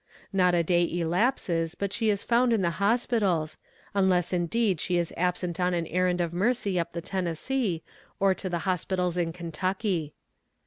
"Not 0.33 0.55
a 0.55 0.63
day 0.63 0.83
elapses 0.99 1.75
but 1.75 1.93
she 1.93 2.09
is 2.09 2.23
found 2.23 2.51
in 2.53 2.63
the 2.63 2.71
hospitals, 2.81 3.59
unless 3.93 4.33
indeed 4.33 4.81
she 4.81 4.97
is 4.97 5.13
absent 5.15 5.59
on 5.59 5.75
an 5.75 5.85
errand 5.85 6.19
of 6.21 6.33
mercy 6.33 6.79
up 6.79 6.93
the 6.93 7.01
Tennessee, 7.03 7.83
or 8.19 8.33
to 8.33 8.49
the 8.49 8.57
hospitals 8.65 9.15
in 9.15 9.31
Kentucky. 9.31 10.15